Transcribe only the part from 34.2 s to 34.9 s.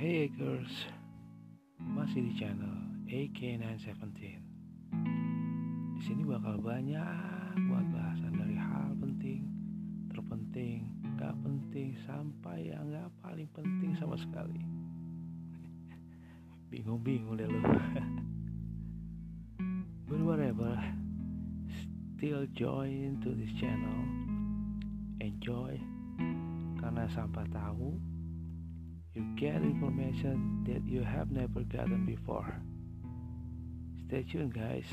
tuned, guys.